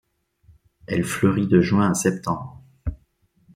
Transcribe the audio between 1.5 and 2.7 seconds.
juin à septembre.